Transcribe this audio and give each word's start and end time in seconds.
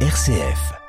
RCF. 0.00 0.85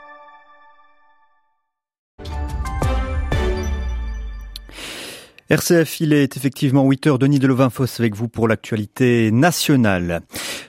RCF, 5.50 6.02
il 6.02 6.12
est 6.12 6.36
effectivement 6.36 6.84
8h, 6.84 7.18
Denis 7.18 7.40
Delovin-Foss 7.40 8.02
avec 8.02 8.16
vous 8.16 8.28
pour 8.28 8.50
l'actualité 8.50 9.32
nationale. 9.32 10.20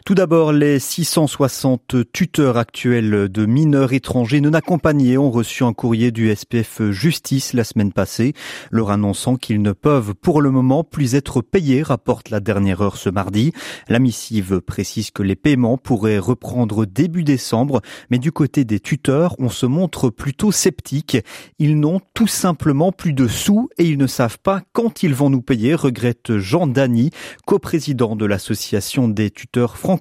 Tout 0.06 0.14
d'abord, 0.14 0.52
les 0.52 0.78
660 0.78 2.12
tuteurs 2.12 2.56
actuels 2.56 3.29
de 3.29 3.44
mineurs 3.44 3.93
étrangers 3.93 4.40
non 4.40 4.54
accompagnés 4.54 5.18
ont 5.18 5.32
reçu 5.32 5.64
un 5.64 5.72
courrier 5.72 6.12
du 6.12 6.34
SPF 6.34 6.90
Justice 6.90 7.54
la 7.54 7.64
semaine 7.64 7.93
passée, 7.93 8.34
leur 8.70 8.90
annonçant 8.90 9.34
qu'ils 9.34 9.61
ne 9.61 9.72
peuvent 9.72 10.14
pour 10.14 10.40
le 10.40 10.52
moment 10.52 10.84
plus 10.84 11.16
être 11.16 11.42
payés, 11.42 11.82
rapporte 11.82 12.30
la 12.30 12.38
dernière 12.38 12.80
heure 12.80 12.96
ce 12.96 13.10
mardi. 13.10 13.52
La 13.88 13.98
missive 13.98 14.60
précise 14.60 15.10
que 15.10 15.24
les 15.24 15.36
paiements 15.36 15.76
pourraient 15.76 16.18
reprendre 16.18 16.86
début 16.86 17.24
décembre, 17.24 17.82
mais 18.10 18.18
du 18.18 18.30
côté 18.30 18.64
des 18.64 18.79
tuteurs, 18.79 19.34
on 19.40 19.50
se 19.50 19.67
montre 19.67 20.08
plutôt 20.08 20.53
sceptique. 20.53 21.18
Ils 21.58 21.79
n'ont 21.81 22.00
tout 22.14 22.29
simplement 22.29 22.92
plus 22.92 23.12
de 23.12 23.26
sous 23.26 23.68
et 23.76 23.84
ils 23.84 23.98
ne 23.98 24.06
savent 24.06 24.39
pas 24.39 24.62
quand 24.72 25.03
ils 25.03 25.14
vont 25.14 25.31
nous 25.31 25.43
payer, 25.43 25.75
regrette 25.75 26.39
Jean 26.39 26.67
Dany, 26.67 27.11
coprésident 27.46 28.17
de 28.17 28.25
l'association 28.25 29.09
des 29.09 29.31
tuteurs 29.31 29.76
français 29.76 29.99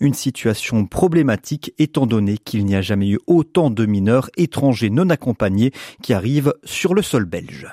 une 0.00 0.14
situation 0.14 0.86
problématique 0.86 1.72
étant 1.78 2.06
donné 2.06 2.38
qu'il 2.38 2.64
n'y 2.64 2.74
a 2.74 2.82
jamais 2.82 3.08
eu 3.08 3.18
autant 3.26 3.70
de 3.70 3.86
mineurs 3.86 4.30
étrangers 4.36 4.90
non 4.90 5.10
accompagnés 5.10 5.72
qui 6.02 6.12
arrivent 6.12 6.54
sur 6.64 6.94
le 6.94 7.02
sol 7.02 7.24
belge. 7.24 7.68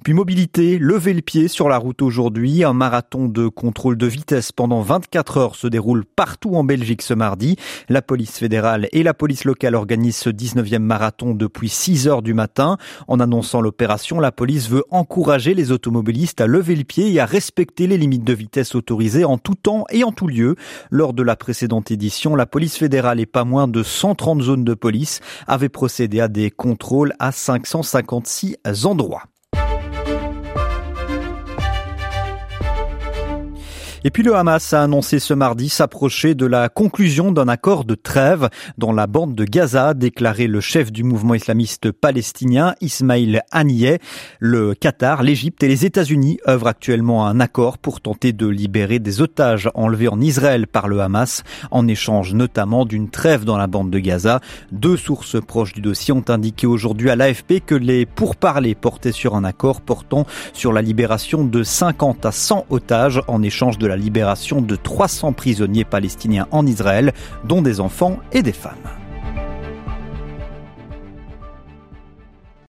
Puis 0.03 0.13
mobilité, 0.13 0.77
lever 0.77 1.13
le 1.13 1.21
pied 1.21 1.47
sur 1.47 1.69
la 1.69 1.77
route 1.77 2.01
aujourd'hui. 2.01 2.63
Un 2.63 2.73
marathon 2.73 3.27
de 3.27 3.47
contrôle 3.47 3.97
de 3.97 4.07
vitesse 4.07 4.51
pendant 4.51 4.81
24 4.81 5.37
heures 5.37 5.55
se 5.55 5.67
déroule 5.67 6.05
partout 6.05 6.55
en 6.55 6.63
Belgique 6.63 7.01
ce 7.01 7.13
mardi. 7.13 7.57
La 7.89 8.01
police 8.01 8.37
fédérale 8.37 8.87
et 8.91 9.03
la 9.03 9.13
police 9.13 9.43
locale 9.43 9.75
organisent 9.75 10.17
ce 10.17 10.29
19e 10.29 10.79
marathon 10.79 11.33
depuis 11.33 11.69
6 11.69 12.07
heures 12.07 12.21
du 12.21 12.33
matin. 12.33 12.77
En 13.07 13.19
annonçant 13.19 13.61
l'opération, 13.61 14.19
la 14.19 14.31
police 14.31 14.69
veut 14.69 14.83
encourager 14.91 15.53
les 15.53 15.71
automobilistes 15.71 16.41
à 16.41 16.47
lever 16.47 16.75
le 16.75 16.83
pied 16.83 17.11
et 17.11 17.19
à 17.19 17.25
respecter 17.25 17.87
les 17.87 17.97
limites 17.97 18.23
de 18.23 18.33
vitesse 18.33 18.75
autorisées 18.75 19.25
en 19.25 19.37
tout 19.37 19.55
temps 19.55 19.85
et 19.89 20.03
en 20.03 20.11
tout 20.11 20.27
lieu. 20.27 20.55
Lors 20.89 21.13
de 21.13 21.23
la 21.23 21.35
précédente 21.35 21.91
édition, 21.91 22.35
la 22.35 22.45
police 22.45 22.77
fédérale 22.77 23.19
et 23.19 23.25
pas 23.25 23.43
moins 23.43 23.67
de 23.67 23.83
130 23.83 24.41
zones 24.41 24.63
de 24.63 24.73
police 24.73 25.19
avaient 25.47 25.69
procédé 25.69 26.21
à 26.21 26.27
des 26.27 26.51
contrôles 26.51 27.13
à 27.19 27.31
556 27.31 28.57
endroits. 28.85 29.23
Et 34.07 34.09
puis 34.09 34.23
le 34.23 34.37
Hamas 34.37 34.73
a 34.73 34.83
annoncé 34.83 35.19
ce 35.19 35.33
mardi 35.33 35.67
s'approcher 35.67 36.33
de 36.33 36.45
la 36.45 36.69
conclusion 36.69 37.33
d'un 37.33 37.49
accord 37.49 37.83
de 37.83 37.93
trêve 37.93 38.47
dans 38.77 38.93
la 38.93 39.05
bande 39.05 39.35
de 39.35 39.43
Gaza, 39.43 39.93
déclaré 39.93 40.47
le 40.47 40.61
chef 40.61 40.93
du 40.93 41.03
mouvement 41.03 41.33
islamiste 41.33 41.91
palestinien 41.91 42.73
Ismail 42.79 43.41
Haniyeh. 43.51 43.99
Le 44.39 44.75
Qatar, 44.75 45.23
l'Égypte 45.23 45.61
et 45.61 45.67
les 45.67 45.85
États-Unis 45.85 46.39
œuvrent 46.47 46.67
actuellement 46.67 47.27
à 47.27 47.29
un 47.31 47.41
accord 47.41 47.77
pour 47.77 47.99
tenter 47.99 48.31
de 48.31 48.47
libérer 48.47 48.99
des 48.99 49.21
otages 49.21 49.69
enlevés 49.75 50.07
en 50.07 50.21
Israël 50.21 50.67
par 50.67 50.87
le 50.87 51.01
Hamas, 51.01 51.43
en 51.69 51.85
échange 51.85 52.33
notamment 52.33 52.85
d'une 52.85 53.09
trêve 53.09 53.43
dans 53.43 53.57
la 53.57 53.67
bande 53.67 53.89
de 53.91 53.99
Gaza. 53.99 54.39
Deux 54.71 54.95
sources 54.95 55.41
proches 55.41 55.73
du 55.73 55.81
dossier 55.81 56.13
ont 56.13 56.23
indiqué 56.29 56.65
aujourd'hui 56.65 57.09
à 57.09 57.17
l'AFP 57.17 57.59
que 57.65 57.75
les 57.75 58.05
pourparlers 58.05 58.73
portaient 58.73 59.11
sur 59.11 59.35
un 59.35 59.43
accord 59.43 59.81
portant 59.81 60.25
sur 60.53 60.71
la 60.71 60.81
libération 60.81 61.43
de 61.43 61.61
50 61.61 62.25
à 62.25 62.31
100 62.31 62.67
otages 62.69 63.21
en 63.27 63.43
échange 63.43 63.77
de 63.77 63.96
libération 63.97 64.61
de 64.61 64.75
300 64.75 65.33
prisonniers 65.33 65.85
palestiniens 65.85 66.47
en 66.51 66.65
Israël, 66.65 67.13
dont 67.43 67.61
des 67.61 67.79
enfants 67.79 68.19
et 68.31 68.41
des 68.41 68.53
femmes. 68.53 68.75